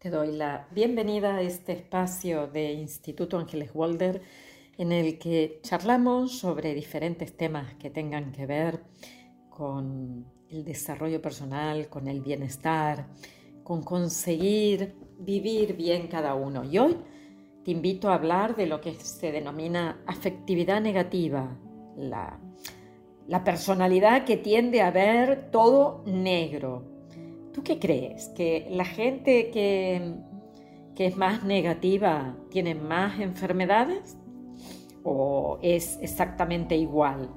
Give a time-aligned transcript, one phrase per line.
[0.00, 4.22] Te doy la bienvenida a este espacio de Instituto Ángeles Walder
[4.78, 8.80] en el que charlamos sobre diferentes temas que tengan que ver
[9.50, 13.08] con el desarrollo personal, con el bienestar,
[13.62, 16.64] con conseguir vivir bien cada uno.
[16.64, 16.96] Y hoy
[17.62, 21.58] te invito a hablar de lo que se denomina afectividad negativa,
[21.98, 22.40] la,
[23.28, 26.89] la personalidad que tiende a ver todo negro,
[27.52, 28.28] ¿Tú qué crees?
[28.30, 30.14] ¿Que la gente que,
[30.94, 34.16] que es más negativa tiene más enfermedades?
[35.02, 37.30] ¿O es exactamente igual?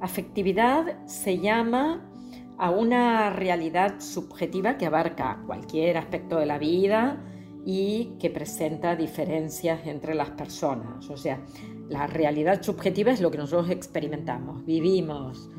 [0.00, 2.10] Afectividad se llama
[2.58, 7.22] a una realidad subjetiva que abarca cualquier aspecto de la vida
[7.64, 11.08] y que presenta diferencias entre las personas.
[11.10, 11.44] O sea,
[11.88, 15.50] la realidad subjetiva es lo que nosotros experimentamos, vivimos,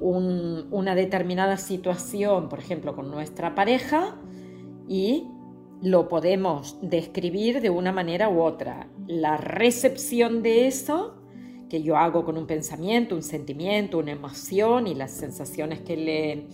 [0.00, 4.16] una determinada situación, por ejemplo, con nuestra pareja
[4.88, 5.28] y
[5.82, 8.88] lo podemos describir de una manera u otra.
[9.06, 11.14] La recepción de eso
[11.68, 16.46] que yo hago con un pensamiento, un sentimiento, una emoción y las sensaciones que le,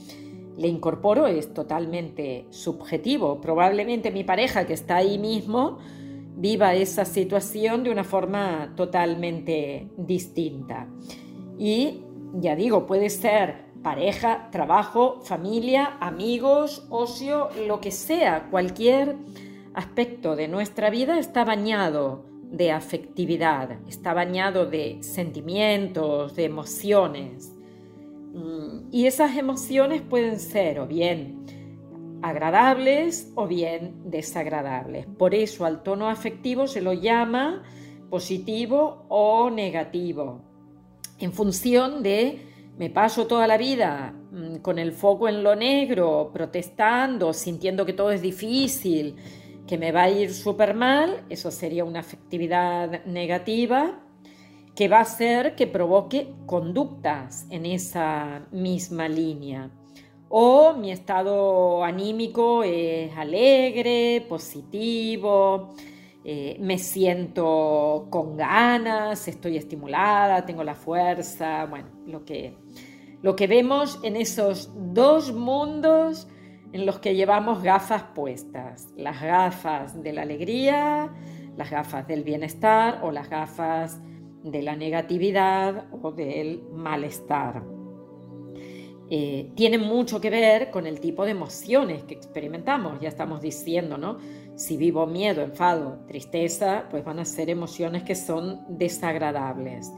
[0.57, 3.41] le incorporo es totalmente subjetivo.
[3.41, 5.79] Probablemente mi pareja que está ahí mismo
[6.37, 10.87] viva esa situación de una forma totalmente distinta.
[11.59, 12.03] Y
[12.41, 19.17] ya digo, puede ser pareja, trabajo, familia, amigos, ocio, lo que sea, cualquier
[19.75, 27.53] aspecto de nuestra vida está bañado de afectividad, está bañado de sentimientos, de emociones.
[28.34, 31.45] Mm, y esas emociones pueden ser o bien
[32.23, 35.07] agradables o bien desagradables.
[35.07, 37.62] Por eso al tono afectivo se lo llama
[38.11, 40.45] positivo o negativo
[41.19, 42.41] en función de
[42.78, 47.95] me paso toda la vida mm, con el foco en lo negro, protestando, sintiendo que
[47.95, 49.17] todo es difícil,
[49.67, 54.00] que me va a ir súper mal, eso sería una afectividad negativa
[54.75, 59.70] que va a hacer que provoque conductas en esa misma línea.
[60.29, 65.74] O mi estado anímico es alegre, positivo,
[66.29, 72.59] eh, me siento con ganas, estoy estimulada, tengo la fuerza, bueno, lo que,
[73.23, 76.27] lo que vemos en esos dos mundos
[76.73, 81.15] en los que llevamos gafas puestas, las gafas de la alegría,
[81.57, 84.01] las gafas del bienestar o las gafas
[84.42, 87.63] de la negatividad o del malestar.
[89.09, 93.97] Eh, tiene mucho que ver con el tipo de emociones que experimentamos, ya estamos diciendo,
[93.97, 94.19] ¿no?
[94.56, 99.92] Si vivo miedo, enfado, tristeza, pues van a ser emociones que son desagradables.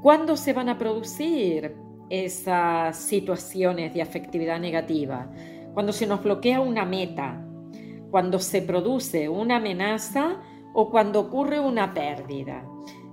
[0.00, 1.74] ¿Cuándo se van a producir
[2.08, 5.28] esas situaciones de afectividad negativa?
[5.74, 7.44] Cuando se nos bloquea una meta,
[8.12, 10.40] cuando se produce una amenaza
[10.72, 12.64] o cuando ocurre una pérdida.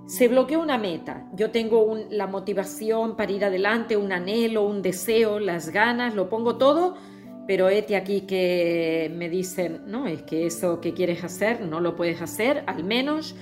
[0.06, 1.26] Se bloquea una meta.
[1.34, 6.56] Yo tengo la motivación para ir adelante, un anhelo, un deseo, las ganas, lo pongo
[6.56, 6.94] todo,
[7.46, 11.94] pero este aquí que me dicen, no, es que eso que quieres hacer no lo
[11.96, 13.34] puedes hacer, al menos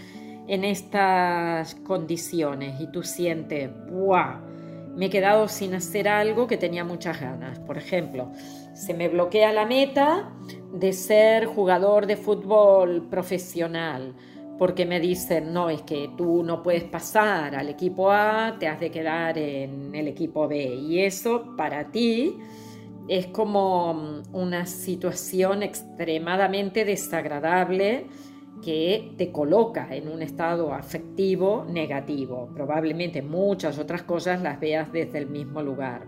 [0.48, 2.80] en estas condiciones.
[2.80, 4.40] Y tú sientes, ¡buah!
[4.96, 7.58] Me he quedado sin hacer algo que tenía muchas ganas.
[7.60, 8.30] Por ejemplo,
[8.74, 10.32] se me bloquea la meta
[10.72, 14.14] de ser jugador de fútbol profesional
[14.58, 18.78] porque me dicen, no, es que tú no puedes pasar al equipo A, te has
[18.78, 20.74] de quedar en el equipo B.
[20.74, 22.38] Y eso para ti
[23.08, 28.06] es como una situación extremadamente desagradable
[28.62, 32.48] que te coloca en un estado afectivo negativo.
[32.54, 36.06] Probablemente muchas otras cosas las veas desde el mismo lugar.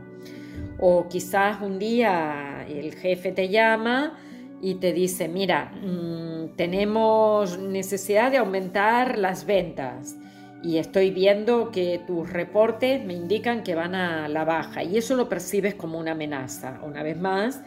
[0.81, 4.19] O quizás un día el jefe te llama
[4.63, 10.17] y te dice, mira, mm, tenemos necesidad de aumentar las ventas
[10.65, 15.15] y estoy viendo que tus reportes me indican que van a la baja y eso
[15.15, 16.81] lo percibes como una amenaza.
[16.83, 17.61] Una vez más,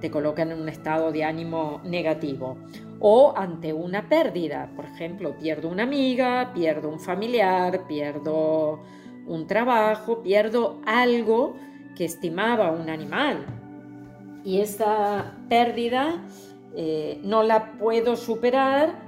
[0.00, 2.56] te colocan en un estado de ánimo negativo.
[3.00, 8.80] O ante una pérdida, por ejemplo, pierdo una amiga, pierdo un familiar, pierdo
[9.26, 11.54] un trabajo, pierdo algo
[11.94, 13.44] que estimaba un animal,
[14.42, 16.24] y esa pérdida
[16.74, 19.07] eh, no la puedo superar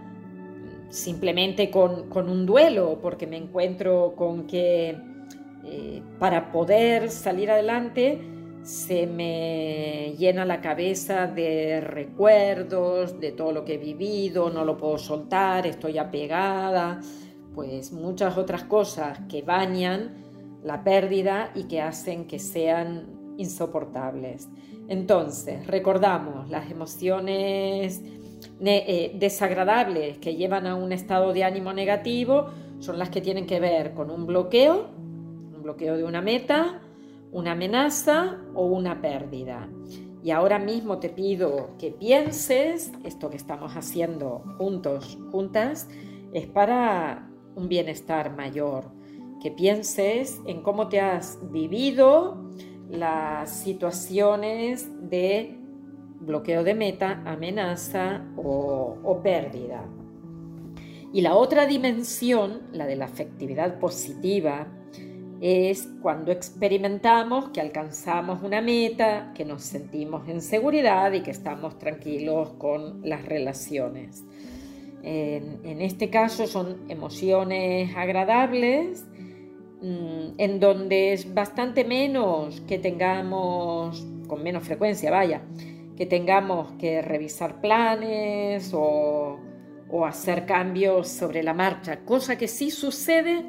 [0.90, 4.96] simplemente con, un duelo, porque me encuentro con que
[5.64, 8.20] eh, para poder salir adelante
[8.62, 14.76] se me llena la cabeza de recuerdos, de todo lo que he vivido, no lo
[14.76, 17.00] puedo soltar, estoy apegada,
[17.54, 20.24] pues muchas otras cosas que bañan
[20.62, 24.48] la pérdida y que hacen que sean insoportables.
[24.88, 28.02] Entonces, recordamos las emociones
[28.60, 32.48] eh, desagradables que llevan a un estado de ánimo negativo
[32.78, 34.88] son las que tienen que ver con un bloqueo,
[35.54, 36.80] un bloqueo de una meta,
[37.32, 39.68] una amenaza o una pérdida.
[40.22, 45.88] Y ahora mismo te pido que pienses, esto que estamos haciendo juntos, juntas,
[46.32, 48.90] es para un bienestar mayor,
[49.42, 52.50] que pienses en cómo te has vivido
[52.90, 55.59] las situaciones de
[56.20, 59.84] bloqueo de meta, amenaza o, pérdida.
[61.12, 64.68] Y la otra dimensión, la de la afectividad positiva,
[65.40, 71.78] es cuando experimentamos que alcanzamos una meta, que nos sentimos en seguridad y que estamos
[71.78, 74.22] tranquilos con las relaciones.
[75.02, 79.06] En, este caso son emociones agradables,
[79.80, 85.42] mm, en donde es bastante menos que tengamos, con menos frecuencia, vaya,
[86.00, 89.38] que tengamos que revisar planes o,
[89.90, 93.44] o hacer cambios sobre la marcha, cosa que sí sucede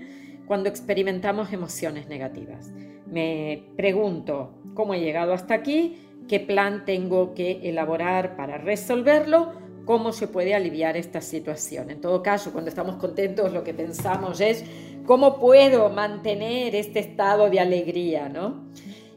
[0.47, 2.73] cuando experimentamos emociones negativas.
[3.07, 5.95] Me pregunto cómo he llegado hasta aquí,
[6.27, 9.53] qué plan tengo que elaborar para resolverlo
[9.85, 11.89] cómo se puede aliviar esta situación.
[11.89, 14.65] En todo caso, cuando estamos contentos, lo que pensamos es
[15.05, 18.65] cómo puedo mantener este estado de alegría, ¿no?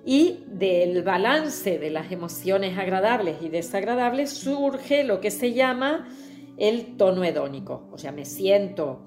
[0.04, 6.08] Y del balance de las emociones agradables y desagradables surge lo que se llama
[6.58, 7.88] el tono hedónico.
[7.90, 9.00] O sea, me siento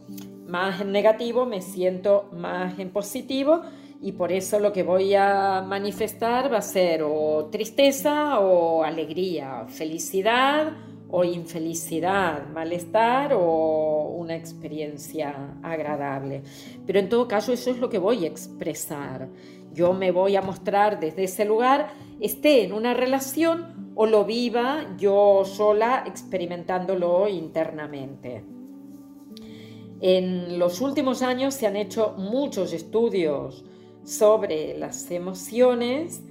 [0.48, 3.62] más en negativo, me siento más en positivo
[4.02, 9.66] y por eso lo que voy a manifestar va a ser o tristeza o alegría,
[9.68, 10.74] felicidad
[11.10, 16.44] o infelicidad, malestar o una experiencia agradable.
[16.86, 19.30] Pero en todo caso eso es lo que voy a expresar.
[19.78, 24.96] Yo me voy a mostrar desde ese lugar, esté en una relación o lo viva
[24.98, 28.44] yo sola experimentándolo internamente.
[30.02, 33.64] En los últimos años se han hecho muchos estudios
[34.04, 36.24] sobre las emociones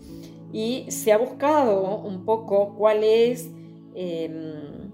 [0.52, 3.50] y se ha buscado un poco cuál es
[3.98, 4.90] Em,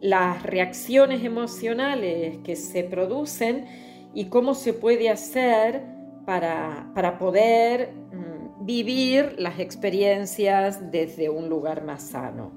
[0.00, 3.66] las reacciones emocionales que se producen
[4.14, 5.82] y cómo se puede hacer
[6.26, 12.52] para, poder mm, vivir las experiencias desde un lugar más sano.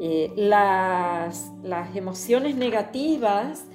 [0.00, 3.66] Eh, las, las emociones negativas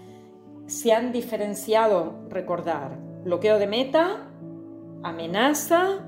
[0.67, 4.29] se han diferenciado, recordar, bloqueo de meta,
[5.03, 6.05] amenaza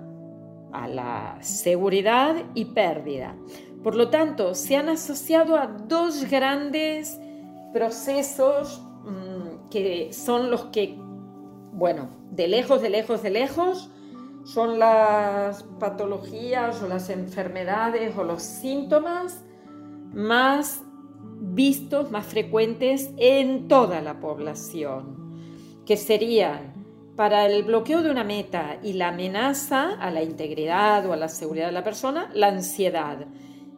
[0.71, 3.35] a la seguridad y pérdida.
[3.83, 7.19] Por lo tanto, se han asociado a dos grandes
[7.73, 10.97] procesos mm, que son los que,
[11.81, 13.89] bueno, de lejos, de lejos, de lejos,
[14.43, 19.43] son las patologías o las enfermedades o los síntomas
[20.13, 20.83] más
[21.39, 25.33] vistos, más frecuentes en toda la población,
[25.83, 26.71] que serían
[27.15, 31.29] para el bloqueo de una meta y la amenaza a la integridad o a la
[31.29, 33.25] seguridad de la persona, la ansiedad.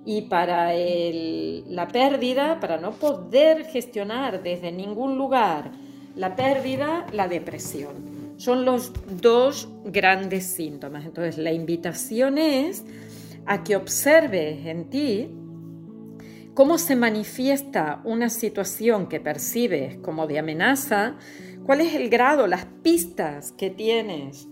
[0.06, 5.72] Y para la pérdida, para no poder gestionar desde ningún lugar
[6.16, 8.36] la pérdida, la depresión.
[8.38, 11.06] Son los dos grandes síntomas.
[11.06, 12.84] Entonces la invitación es
[13.46, 15.30] a que observes en ti
[16.54, 21.16] cómo se manifiesta una situación que percibes como de amenaza,
[21.66, 24.48] cuál es el grado, las pistas que tienes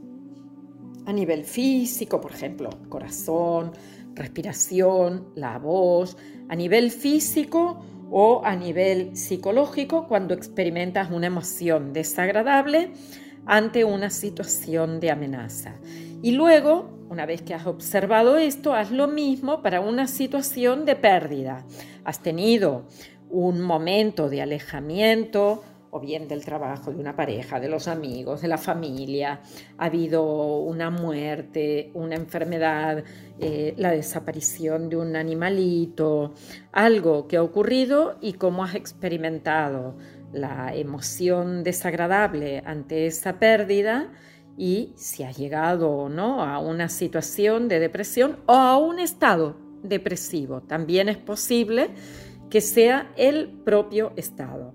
[1.05, 3.71] a nivel físico, por ejemplo, corazón,
[4.15, 6.17] respiración, la voz,
[6.49, 12.91] a nivel físico o a nivel psicológico cuando experimentas una emoción desagradable
[13.45, 15.75] ante una situación de amenaza.
[16.21, 20.95] Y luego, una vez que has observado esto, haz lo mismo para una situación de
[20.95, 21.65] pérdida.
[22.03, 22.85] Has tenido
[23.29, 28.47] un momento de alejamiento o bien del trabajo de una pareja, de los amigos, de
[28.47, 29.41] la familia,
[29.77, 33.03] ha habido una muerte, una enfermedad,
[33.39, 36.33] eh, la desaparición de un animalito,
[36.71, 39.95] algo que ha ocurrido y cómo has experimentado
[40.31, 44.11] la emoción desagradable ante esa pérdida
[44.57, 49.57] y si has llegado o no a una situación de depresión o a un estado
[49.83, 50.61] depresivo.
[50.61, 51.89] También es posible
[52.49, 54.73] que sea el propio estado.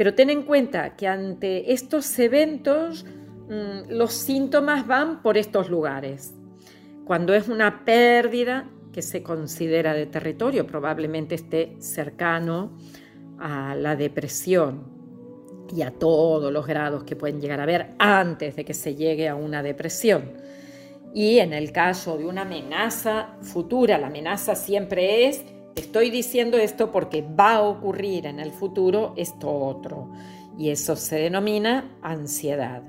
[0.00, 6.32] Pero ten en cuenta que ante estos eventos mm, los síntomas van por estos lugares.
[7.04, 12.78] Cuando es una pérdida que se considera de territorio, probablemente esté cercano
[13.38, 14.84] a la depresión
[15.70, 19.28] y a todos los grados que pueden llegar a haber antes de que se llegue
[19.28, 20.32] a una depresión.
[21.12, 25.44] Y en el caso de una amenaza futura, la amenaza siempre es
[25.76, 30.10] estoy diciendo esto porque va a ocurrir en el futuro esto otro.
[30.58, 32.82] Y eso se denomina ansiedad.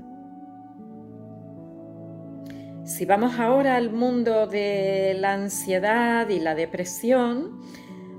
[2.84, 7.62] Si vamos ahora al mundo de la ansiedad y la depresión,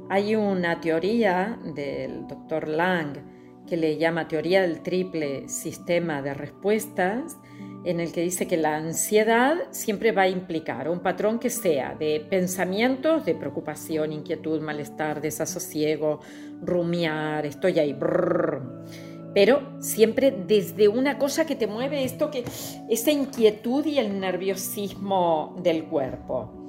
[0.08, 3.18] hay una teoría del doctor Lang
[3.66, 7.36] que le llama teoría del triple sistema de respuestas,
[7.84, 11.94] en el que dice que la ansiedad siempre va a implicar un patrón que sea
[11.94, 16.20] de pensamientos, de preocupación, inquietud, malestar, desasosiego,
[16.60, 17.96] rumiar, estoy ahí,
[19.34, 22.44] pero siempre desde una cosa que te mueve esto que
[22.88, 26.68] esa inquietud y el nerviosismo del cuerpo.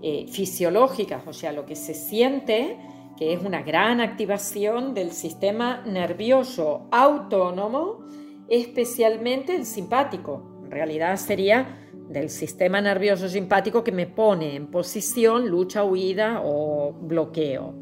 [0.00, 2.76] Eh, fisiológicas, o sea, lo que se siente
[3.18, 8.04] que es una gran activación del sistema nervioso autónomo,
[8.48, 10.62] especialmente el simpático.
[10.64, 11.78] En realidad sería
[12.08, 17.74] del sistema nervioso simpático que me pone en posición lucha, huida o bloqueo.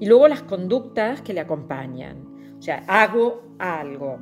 [0.00, 2.56] Y luego las conductas que le acompañan.
[2.58, 4.18] O sea, hago algo.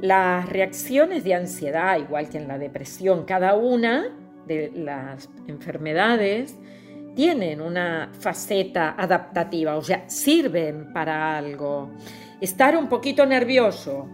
[0.00, 6.58] Las reacciones de ansiedad, igual que en la depresión, cada una de las enfermedades
[7.14, 11.92] tienen una faceta adaptativa, o sea, sirven para algo.
[12.40, 14.08] Estar un poquito nervioso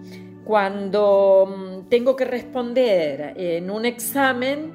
[0.51, 4.73] cuando mm, tengo que responder en un examen,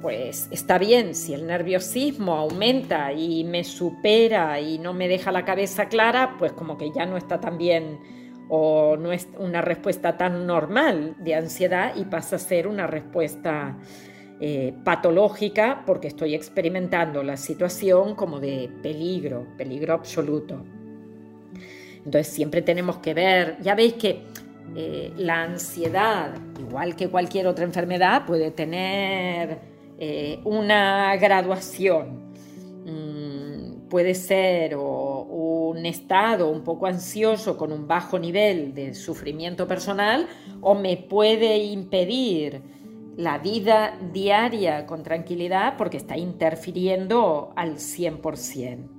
[0.00, 5.44] pues está bien, si el nerviosismo aumenta y me supera y no me deja la
[5.44, 7.98] cabeza clara, pues como que ya no está tan bien
[8.48, 13.76] o no es una respuesta tan normal de ansiedad y pasa a ser una respuesta
[14.38, 20.64] eh, patológica porque estoy experimentando la situación como de peligro, peligro absoluto.
[22.04, 24.22] Entonces siempre tenemos que ver, ya veis que
[24.78, 29.58] eh, la ansiedad, igual que cualquier otra enfermedad, puede tener
[29.98, 32.34] eh, una graduación.
[32.84, 40.28] Mm, puede ser un estado un poco ansioso con un bajo nivel de sufrimiento personal
[40.60, 42.60] o me puede impedir
[43.16, 48.95] la vida diaria con tranquilidad porque está interfiriendo al 100%.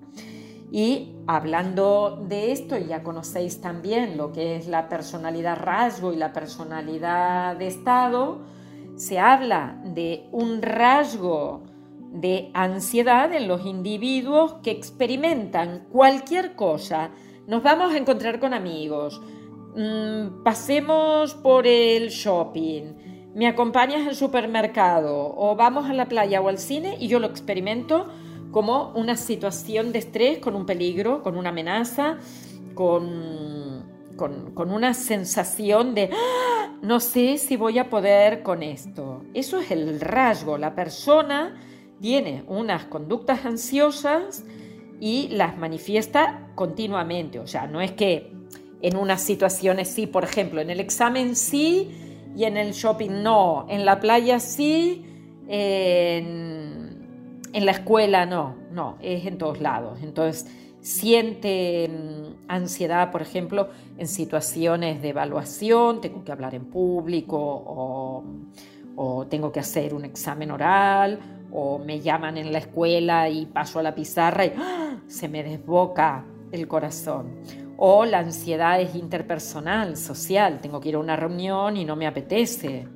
[0.72, 6.34] Y hablando de esto, ya conocéis también lo que es la personalidad rasgo y la
[6.34, 8.40] personalidad de estado,
[8.96, 11.64] se habla de un rasgo
[12.12, 17.12] de ansiedad en los individuos que experimentan cualquier cosa.
[17.48, 19.22] Nos vamos a encontrar con amigos,
[19.76, 22.94] mm, pasemos por el shopping,
[23.36, 27.28] me acompañas al supermercado o vamos a la playa o al cine y yo lo
[27.28, 28.08] experimento
[28.58, 32.18] como una situación de estrés, con un peligro, con una amenaza,
[32.74, 33.86] con,
[34.16, 36.74] con, una sensación de ¡Ah!
[36.82, 39.22] no sé si voy a poder con esto.
[39.36, 40.58] Eso es el rasgo.
[40.58, 41.56] La persona
[42.02, 44.44] tiene unas conductas ansiosas
[45.00, 47.38] y las manifiesta continuamente.
[47.38, 48.32] O sea, no es que
[48.82, 51.92] en unas situaciones sí, por ejemplo, en el examen sí,
[52.36, 55.06] y en el shopping no, en la playa sí,
[55.48, 56.67] en,
[57.54, 60.00] la escuela no, no, es en todos lados.
[60.02, 60.48] Entonces,
[60.82, 68.24] siente mm, ansiedad, por ejemplo, en situaciones de evaluación, tengo que hablar en público o,
[68.96, 71.20] o, tengo que hacer un examen oral
[71.52, 74.98] o me llaman en la escuela y paso a la pizarra y ¡ah!
[75.08, 77.42] se me desboca el corazón
[77.78, 82.08] o la ansiedad es interpersonal, social, tengo que ir a una reunión y no me
[82.08, 82.88] apetece.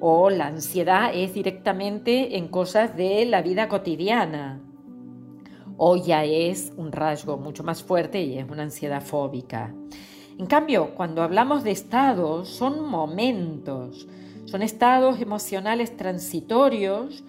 [0.00, 4.60] O la ansiedad es directamente en cosas de la vida cotidiana.
[5.78, 9.74] O ya es un rasgo mucho más fuerte y es una ansiedad fóbica.
[10.38, 14.06] En cambio, cuando hablamos de estados, son momentos,
[14.44, 17.24] son estados emocionales transitorios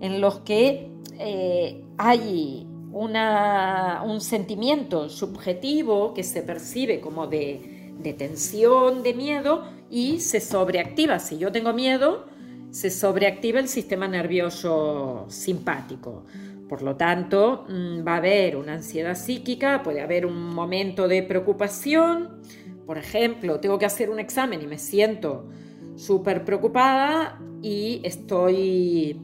[0.00, 9.02] en los que eh, hay un sentimiento subjetivo que se percibe como de, de tensión,
[9.02, 11.18] de miedo y se sobreactiva.
[11.18, 12.24] Si yo tengo miedo,
[12.70, 16.24] se sobreactiva el sistema nervioso simpático.
[16.66, 21.22] Por lo tanto, mm, va a haber una ansiedad psíquica, puede haber un momento de
[21.22, 22.40] preocupación.
[22.86, 25.50] Por ejemplo, tengo que hacer un examen y me siento
[25.94, 29.20] súper preocupada y estoy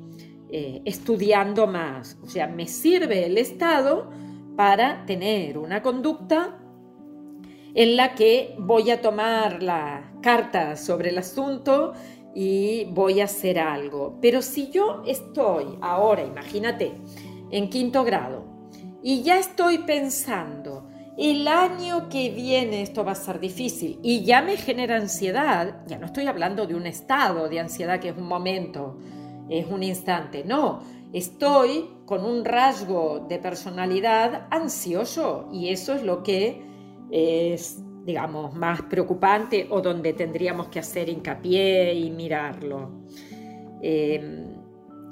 [0.51, 2.19] eh, estudiando más.
[2.23, 4.11] O sea, me sirve el Estado
[4.55, 6.59] para tener una conducta
[7.75, 11.93] en la que voy a tomar la carta sobre el asunto
[12.35, 14.19] y voy a hacer algo.
[14.21, 16.93] Pero si yo estoy ahora, imagínate,
[17.51, 18.45] en quinto grado
[19.03, 24.41] y ya estoy pensando, el año que viene esto va a ser difícil y ya
[24.41, 28.29] me genera ansiedad, ya no estoy hablando de un estado de ansiedad que es un
[28.29, 28.99] momento,
[29.49, 30.45] es un instante.
[30.45, 36.63] No, estoy con un rasgo de personalidad ansioso y eso es lo que
[37.11, 43.03] es, digamos, más preocupante o donde tendríamos que hacer hincapié y mirarlo.
[43.83, 44.47] Em,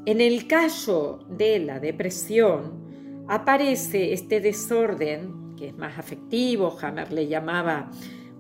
[0.07, 7.29] en el caso de la depresión, aparece este desorden, que es más afectivo, Hammer le
[7.29, 7.91] llamaba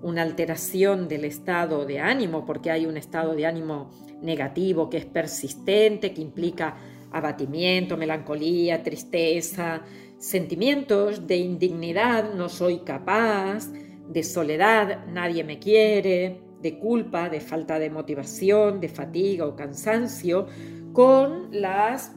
[0.00, 3.90] una alteración del estado de ánimo, porque hay un estado de ánimo
[4.22, 6.78] negativo que es persistente, que implica
[7.12, 9.82] abatimiento, melancolía, tristeza,
[10.16, 13.68] sentimientos de indignidad, no soy capaz,
[14.08, 20.46] de soledad, nadie me quiere, de culpa, de falta de motivación, de fatiga o cansancio,
[20.92, 22.12] con las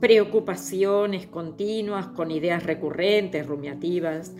[0.00, 4.34] preocupaciones continuas, con ideas recurrentes, rumiativas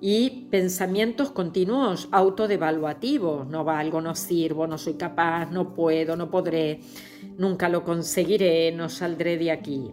[0.00, 6.80] y pensamientos continuos, autodevaluativos, no valgo, no sirvo, no soy capaz, no puedo, no podré,
[7.36, 9.90] nunca lo conseguiré, no saldré de aquí.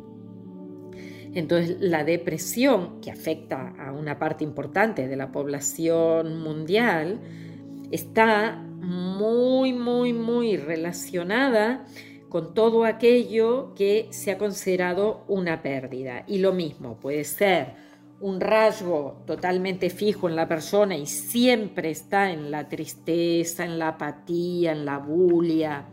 [1.37, 7.19] Entonces, la depresión, que afecta a una parte importante de la población mundial,
[7.91, 11.85] está muy, muy, muy relacionada
[12.27, 16.23] con todo aquello que se ha considerado una pérdida.
[16.25, 17.75] Y lo mismo puede ser
[18.19, 23.89] un rasgo totalmente fijo en la persona y siempre está en la tristeza, en la
[23.89, 25.85] apatía, en la bulia,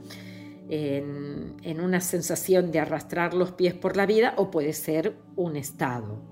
[0.69, 6.23] en, una sensación de arrastrar los pies por la vida o puede ser un estado.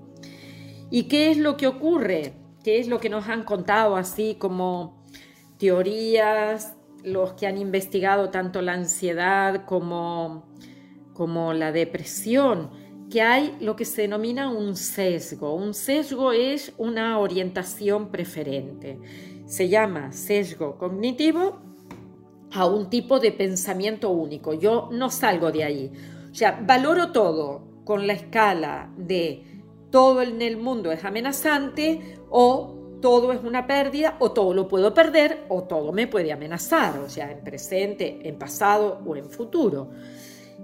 [0.89, 2.33] ¿Y qué es lo que ocurre?
[2.63, 5.03] ¿Qué es lo que nos han contado así como
[5.57, 10.47] teorías, los que han investigado tanto la ansiedad como,
[11.13, 12.83] como la depresión?
[13.13, 15.53] que hay lo que se denomina un sesgo.
[15.53, 18.97] Un sesgo es una orientación preferente.
[19.45, 21.72] Se llama sesgo cognitivo
[22.53, 24.53] a un tipo de pensamiento único.
[24.53, 25.91] Yo no salgo de ahí.
[26.31, 32.97] O sea, valoro todo con la escala de todo en el mundo es amenazante o
[33.01, 37.09] todo es una pérdida o todo lo puedo perder o todo me puede amenazar, o
[37.09, 39.91] sea, en presente, en pasado o en futuro.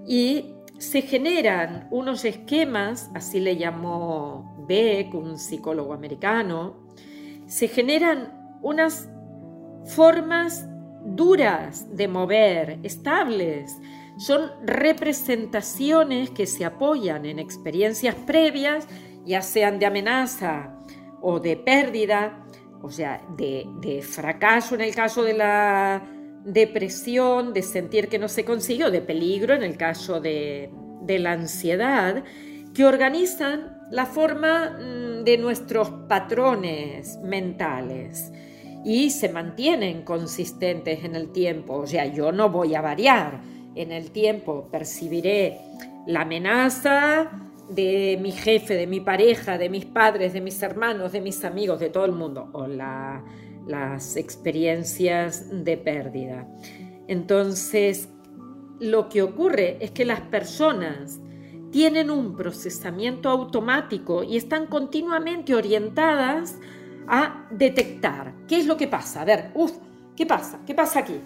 [0.06, 6.88] Y se generan unos esquemas, así le llamó Beck, un psicólogo americano,
[7.46, 9.10] se generan unas
[9.84, 10.66] formas
[11.04, 13.78] duras de mover, estables.
[14.18, 18.86] Son representaciones que se apoyan en experiencias previas,
[19.24, 20.76] ya sean de amenaza
[21.22, 22.44] o de pérdida,
[22.82, 26.02] o sea, de, fracaso en el caso de la
[26.44, 30.70] depresión, de sentir que no se consiguió, de peligro en el caso de,
[31.02, 32.24] de la ansiedad,
[32.74, 38.32] que organizan la forma mm, de nuestros patrones mentales
[38.84, 41.74] y se mantienen consistentes en el tiempo.
[41.76, 43.40] O sea, yo no voy a variar
[43.74, 45.58] en el tiempo, percibiré
[46.06, 47.30] la amenaza
[47.68, 51.78] de mi jefe, de mi pareja, de mis padres, de mis hermanos, de mis amigos,
[51.78, 56.48] de todo el mundo, o las experiencias de pérdida.
[57.06, 58.08] Entonces,
[58.80, 61.20] lo que ocurre es que las personas
[61.70, 66.58] tienen un procesamiento automático y están continuamente orientadas
[67.06, 69.22] a detectar qué es lo que pasa.
[69.22, 69.72] A ver, uff,
[70.16, 70.60] ¿qué pasa?
[70.66, 71.20] ¿Qué pasa aquí?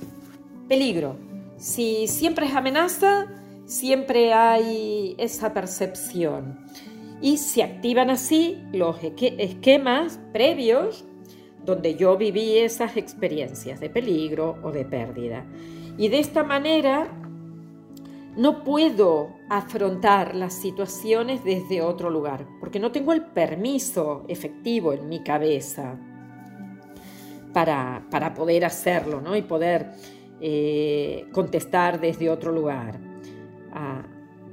[0.68, 1.16] Peligro.
[1.56, 3.26] Si siempre es amenaza,
[3.66, 6.58] siempre hay esa percepción.
[7.20, 11.04] Y se activan así los esquemas previos
[11.64, 15.44] donde yo viví esas experiencias de peligro o de pérdida.
[15.96, 17.08] Y de esta manera
[18.36, 25.08] no puedo afrontar las situaciones desde otro lugar, porque no tengo el permiso efectivo en
[25.08, 25.96] mi cabeza
[27.52, 29.36] para, poder hacerlo ¿no?
[29.36, 29.92] y poder
[30.40, 32.98] eh, contestar desde otro lugar.
[33.72, 34.02] Ah,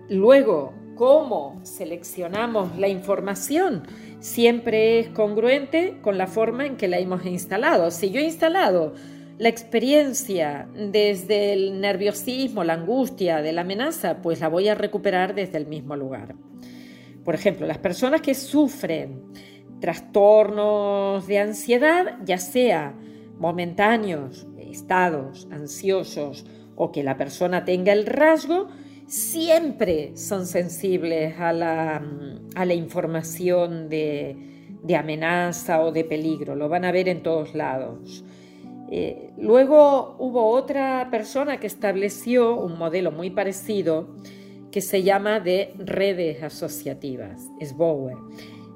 [0.10, 3.84] luego, ¿cómo seleccionamos la información?
[4.20, 7.90] Siempre es congruente con la forma en que la hemos instalado.
[7.90, 8.94] Si yo he instalado
[9.42, 15.34] la experiencia desde el nerviosismo, la angustia de la amenaza, pues la voy a recuperar
[15.34, 16.36] desde el mismo lugar.
[17.26, 19.24] Por ejemplo, las personas que sufren
[19.80, 22.94] trastornos de ansiedad, ya sea
[23.40, 28.68] momentáneos, estados ansiosos o que la persona tenga el rasgo,
[29.08, 34.38] siempre son sensibles a la, información de,
[34.84, 36.56] de amenaza o de peligro.
[36.56, 38.24] Lo van a ver en todos lados.
[38.94, 44.10] Eh, luego hubo otra persona que estableció un modelo muy parecido
[44.70, 48.18] que se llama de redes asociativas, es Bower,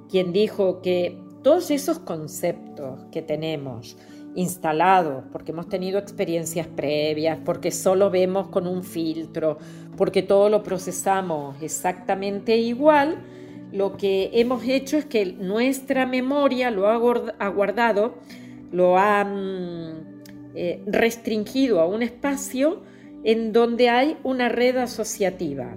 [0.09, 3.97] quien dijo que todos esos conceptos que tenemos
[4.35, 9.57] instalados, porque hemos tenido experiencias previas, porque solo vemos con un filtro,
[9.97, 13.21] porque todo lo procesamos exactamente igual,
[13.73, 18.15] lo que hemos hecho es que nuestra memoria lo ha guardado,
[18.75, 19.25] lo ha
[20.53, 22.81] eh, restringido a un espacio
[23.23, 25.75] en donde hay una red asociativa,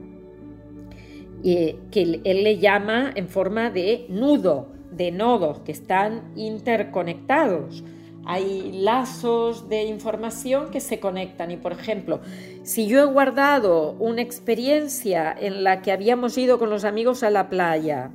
[1.44, 7.84] eh, que él le llama en forma de nudo, de nodos que están interconectados.
[8.26, 12.20] Hay lazos de información que se conectan y por ejemplo,
[12.62, 17.30] si yo he guardado una experiencia en la que habíamos ido con los amigos a
[17.30, 18.10] la playa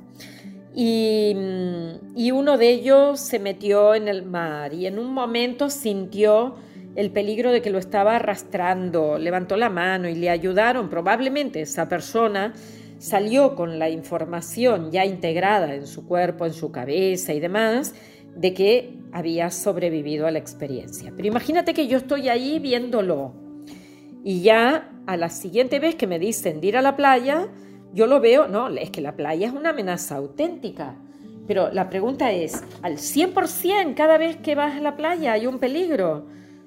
[0.74, 1.36] y,
[2.16, 6.56] y uno de ellos se metió en el mar y en un momento sintió
[6.96, 11.88] el peligro de que lo estaba arrastrando, levantó la mano y le ayudaron, probablemente esa
[11.88, 12.54] persona
[12.98, 17.94] salió con la información ya integrada en su cuerpo, en su cabeza y demás,
[18.36, 21.12] de que había sobrevivido a la experiencia.
[21.14, 23.34] Pero imagínate que yo estoy ahí viéndolo.
[24.24, 27.48] Y ya a la siguiente vez que me dicen de ir a la playa,
[27.94, 30.96] yo lo veo, no, es que la playa es una amenaza auténtica.
[31.46, 35.58] Pero la pregunta es, ¿al 100% cada vez que vas a la playa hay un
[35.58, 36.26] peligro?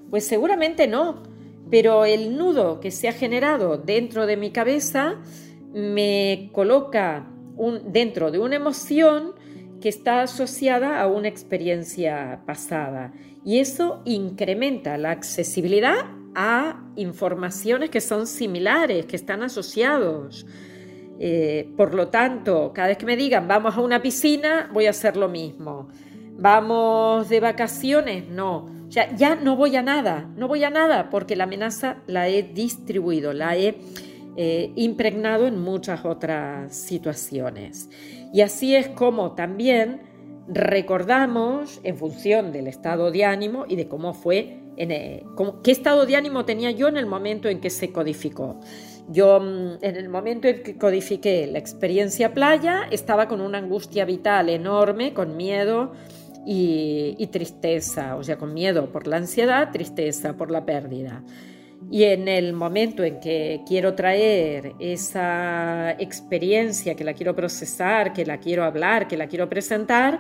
[0.10, 1.24] Pues seguramente no,
[1.70, 5.16] pero el nudo que se ha generado dentro de mi cabeza
[5.74, 7.28] me coloca
[7.86, 9.34] dentro de una emoción
[9.82, 13.14] que está asociada a una experiencia pasada
[13.44, 15.96] y eso incrementa la accesibilidad
[16.36, 20.46] a informaciones que son similares, que están asociados.
[21.20, 24.92] Eh, por lo tanto, cada vez que me digan vamos a una piscina, voy a
[24.92, 25.90] hacer lo mismo.
[26.40, 28.78] Vamos de vacaciones, no.
[28.88, 32.30] O sea, ya no voy a nada, no voy a nada porque la amenaza la
[32.30, 33.80] he distribuido, la he
[34.38, 37.90] eh, impregnado en muchas otras situaciones.
[38.34, 40.02] Y así es como también
[40.48, 45.24] recordamos en función del estado de ánimo y de cómo fue, eh,
[45.64, 48.60] qué estado de ánimo tenía yo en el momento en que se codificó.
[49.10, 54.06] Yo mm, en el momento en que codifiqué la experiencia playa estaba con una angustia
[54.06, 55.94] vital enorme, con miedo
[56.46, 61.24] y, y tristeza, o sea, con miedo por la ansiedad, tristeza por la pérdida.
[61.90, 68.26] Y en el momento en que quiero traer esa experiencia, que la quiero procesar, que
[68.26, 70.20] la quiero hablar, que la quiero presentar,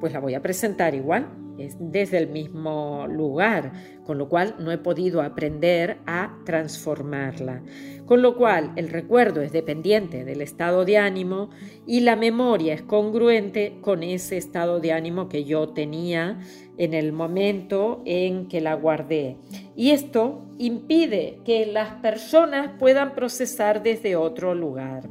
[0.00, 3.72] pues la voy a presentar igual, es desde el mismo lugar,
[4.06, 7.62] con lo cual no he podido aprender a transformarla.
[8.06, 11.50] Con lo cual el recuerdo es dependiente del estado de ánimo
[11.86, 16.38] y la memoria es congruente con ese estado de ánimo que yo tenía
[16.76, 19.36] en el momento en que la guardé.
[19.76, 25.08] Y esto impide que las personas puedan procesar desde otro lugar.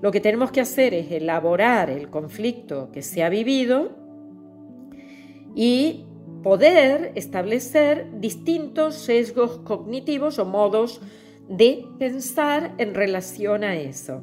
[0.00, 4.07] Lo que tenemos que hacer es elaborar el conflicto que se ha vivido
[5.58, 6.06] y
[6.44, 11.00] poder establecer distintos sesgos cognitivos o modos
[11.48, 14.22] de pensar en relación a eso.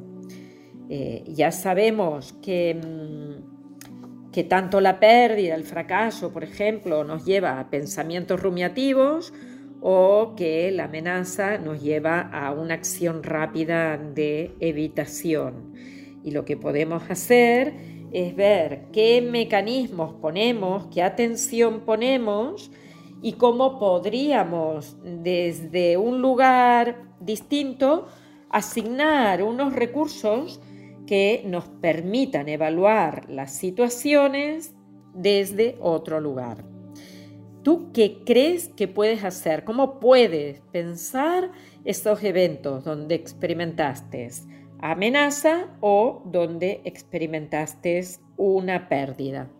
[0.88, 7.60] Eh, ya sabemos que, mm, que tanto la pérdida, el fracaso, por ejemplo, nos lleva
[7.60, 9.34] a pensamientos rumiativos
[9.82, 15.74] o que la amenaza nos lleva a una acción rápida de evitación.
[16.24, 17.74] Y lo que podemos hacer
[18.12, 22.70] es ver qué mecanismos ponemos, qué atención ponemos
[23.22, 28.06] y cómo podríamos desde un lugar distinto
[28.50, 30.60] asignar unos recursos
[31.06, 34.74] que nos permitan evaluar las situaciones
[35.14, 36.64] desde otro lugar.
[37.62, 39.64] ¿Tú qué crees que puedes hacer?
[39.64, 41.50] ¿Cómo puedes pensar
[41.84, 44.30] estos eventos donde experimentaste
[44.90, 48.04] amenaza o donde experimentaste
[48.36, 49.50] una pérdida?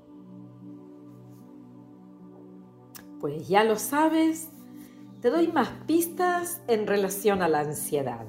[3.20, 4.50] Pues ya lo sabes,
[5.20, 8.26] te doy más pistas en relación a la ansiedad.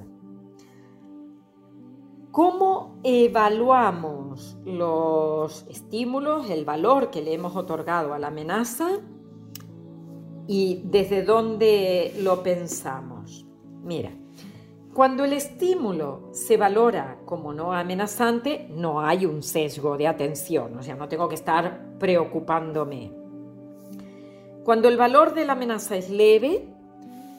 [2.32, 9.00] ¿Cómo evaluamos los estímulos, el valor que le hemos otorgado a la amenaza?
[10.48, 13.46] y desde dónde lo pensamos.
[13.84, 14.17] Mira,
[14.98, 20.82] cuando el estímulo se valora como no amenazante, no hay un sesgo de atención, o
[20.82, 23.12] sea, no tengo que estar preocupándome.
[24.64, 26.66] Cuando el valor de la amenaza es leve,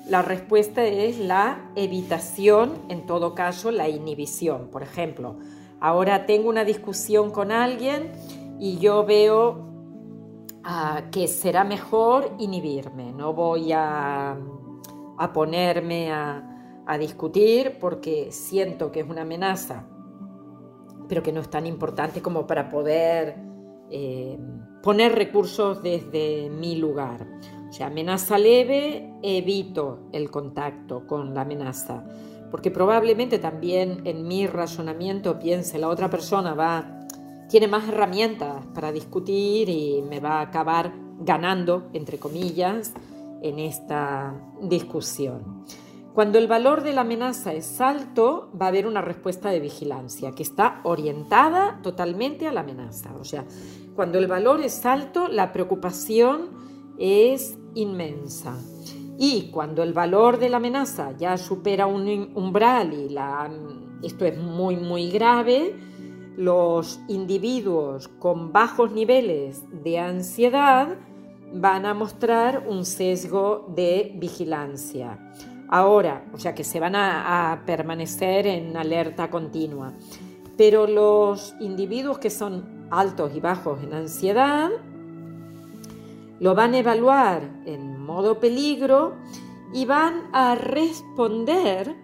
[0.06, 4.68] la respuesta es la evitación, en todo caso la inhibición.
[4.68, 5.34] Por ejemplo,
[5.80, 8.12] ahora tengo una discusión con alguien
[8.60, 9.66] y yo veo
[11.10, 14.36] que será mejor inhibirme, no voy a,
[15.34, 16.54] ponerme a,
[16.96, 19.84] discutir porque siento que es una amenaza,
[21.08, 23.36] pero que no es tan importante como para poder
[23.90, 24.38] eh,
[24.82, 27.26] poner recursos desde mi lugar.
[27.68, 32.04] O sea, amenaza leve, evito el contacto con la amenaza,
[32.50, 36.94] porque probablemente también en mi razonamiento piense la otra persona va
[37.48, 42.92] tiene más herramientas para discutir y me va a acabar ganando, entre comillas,
[43.42, 45.64] en esta discusión.
[46.18, 50.32] Cuando el valor de la amenaza es alto, va a haber una respuesta de vigilancia
[50.32, 53.14] que está orientada totalmente a la amenaza.
[53.20, 53.44] O sea,
[53.94, 56.48] cuando el valor es alto, la preocupación
[56.98, 58.56] es inmensa.
[59.16, 63.16] Y cuando el valor de la amenaza ya supera un umbral y
[64.04, 65.76] esto es muy, muy grave,
[66.36, 70.96] los individuos con bajos niveles de ansiedad
[71.54, 75.16] van a mostrar un sesgo de vigilancia
[75.68, 79.92] ahora, o sea que se van a, permanecer en alerta continua.
[80.56, 84.70] Pero los individuos que son altos y bajos en ansiedad
[86.40, 89.16] lo van a evaluar en modo peligro
[89.72, 91.94] y van a responder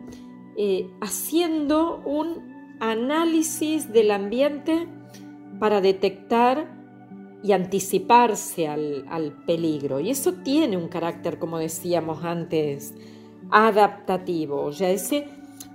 [0.56, 4.86] eh, haciendo un análisis del ambiente
[5.58, 6.72] para detectar
[7.42, 10.00] y anticiparse al, al, peligro.
[10.00, 12.94] Y eso tiene un carácter, como decíamos antes,
[13.50, 14.62] adaptativo.
[14.62, 15.28] O sea, ese,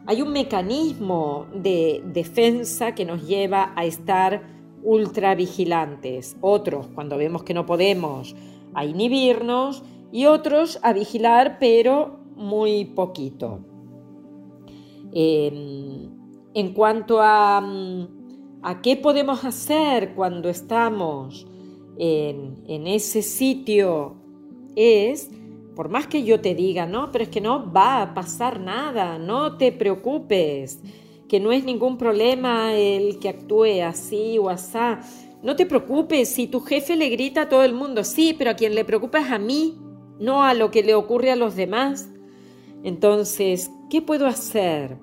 [0.05, 4.43] hay un mecanismo de defensa que nos lleva a estar
[4.83, 6.37] ultra vigilantes.
[6.41, 8.35] Otros, cuando vemos que no podemos,
[8.73, 13.59] a inhibirnos y otros a vigilar, pero muy poquito.
[15.11, 16.09] Em,
[16.53, 17.61] en cuanto a,
[18.83, 21.47] qué podemos hacer cuando estamos
[21.97, 24.15] en ese sitio,
[24.75, 25.29] es
[25.79, 29.17] por más que yo te diga, no, pero es que no va a pasar nada,
[29.17, 30.81] no te preocupes,
[31.29, 34.99] que no es ningún problema el que actúe así o asá.
[35.41, 38.55] No te preocupes si tu jefe le grita a todo el mundo, sí, pero a
[38.55, 39.79] quien le preocupa es a mí,
[40.19, 42.09] no a lo que le ocurre a los demás.
[42.83, 44.97] Entonces, ¿qué puedo hacer?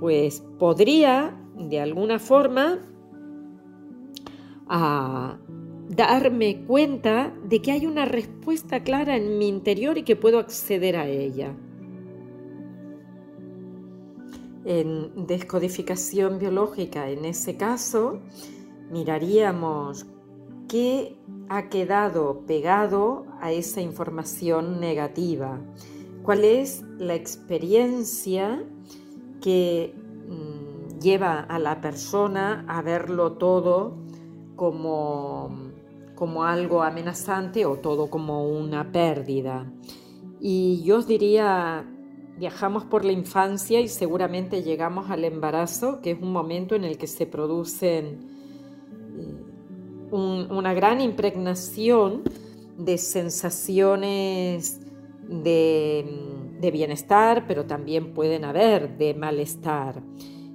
[0.00, 2.78] Pues podría, de alguna forma,
[4.68, 5.36] a
[5.94, 10.96] darme cuenta de que hay una respuesta clara en mi interior y que puedo acceder
[10.96, 11.54] a ella.
[14.64, 18.20] En descodificación biológica, en ese caso,
[18.90, 20.06] miraríamos
[20.66, 21.18] qué
[21.50, 25.60] ha quedado pegado a esa información negativa,
[26.22, 28.64] cuál es la experiencia
[29.42, 29.94] que
[30.28, 33.98] mm, lleva a la persona a verlo todo
[34.56, 35.61] como
[36.22, 39.66] como algo amenazante o todo como una pérdida.
[40.40, 41.84] Y yo os diría,
[42.38, 46.96] viajamos por la infancia y seguramente llegamos al embarazo, que es un momento en el
[46.96, 48.20] que se producen
[49.18, 52.22] eh, una gran impregnación
[52.78, 54.80] de sensaciones
[55.28, 60.00] de bienestar, pero también pueden haber de malestar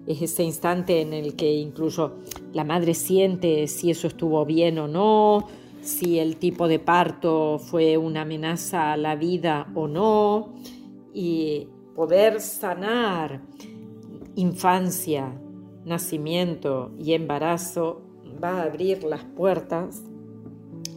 [0.08, 2.14] es ese instante en el que incluso
[2.54, 5.48] la madre siente si eso estuvo bien o no,
[5.82, 10.54] si el tipo de parto fue una amenaza a la vida o no,
[11.14, 13.42] y poder sanar
[14.36, 15.34] infancia,
[15.84, 18.02] nacimiento y embarazo
[18.44, 20.04] va a abrir las puertas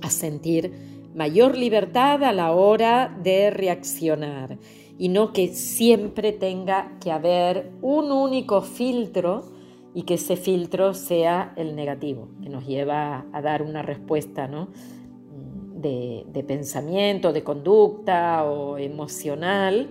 [0.02, 0.72] a sentir
[1.14, 4.58] mayor libertad a la hora de reaccionar
[5.00, 9.44] y no que siempre tenga que haber un único filtro
[9.94, 14.68] y que ese filtro sea el negativo, que nos lleva a dar una respuesta ¿no?
[15.74, 19.88] de, de pensamiento, de conducta o emocional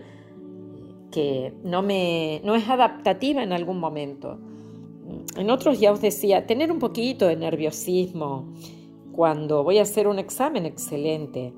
[1.10, 4.38] que no, me, no es adaptativa en algún momento.
[5.36, 8.54] En otros ya os decía, tener un poquito de nerviosismo,
[9.12, 11.52] cuando voy a hacer un examen, excelente.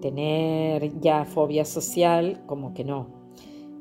[0.00, 3.08] Tener ya fobia social, como que no.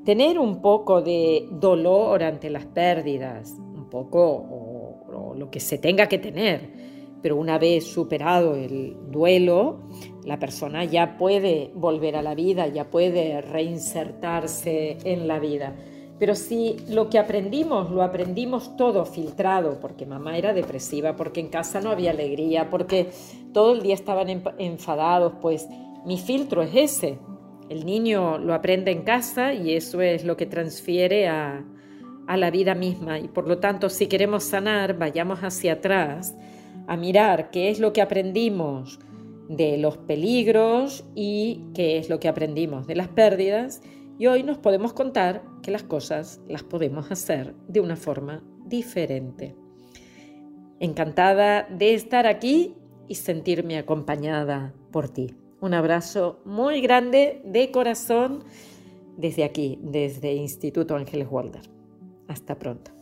[0.05, 6.07] Tener un poco de dolor ante las pérdidas, un poco o, lo que se tenga
[6.07, 6.91] que tener.
[7.21, 9.81] Pero una vez superado el duelo,
[10.25, 15.75] la persona ya puede volver a la vida, ya puede reinsertarse en la vida.
[16.21, 21.47] Pero si lo que aprendimos lo aprendimos todo filtrado, porque mamá era depresiva, porque en
[21.47, 23.09] casa no había alegría, porque
[23.51, 24.27] todo el día estaban
[24.59, 25.67] enfadados, pues
[26.05, 27.17] mi filtro es ese.
[27.69, 31.65] El niño lo aprende en casa y eso es lo que transfiere a,
[32.27, 33.17] a la vida misma.
[33.17, 36.35] Y por lo tanto, si queremos sanar, vayamos hacia atrás
[36.85, 38.99] a mirar qué es lo que aprendimos
[39.49, 43.81] de los peligros y qué es lo que aprendimos de las pérdidas
[44.21, 49.55] y hoy nos podemos contar que las cosas las podemos hacer de una forma diferente.
[50.79, 52.75] Encantada de estar aquí
[53.07, 55.35] y sentirme acompañada por ti.
[55.59, 58.43] Un abrazo muy grande de corazón
[59.17, 61.63] desde aquí, desde Instituto Ángeles Walder.
[62.27, 63.00] Hasta pronto.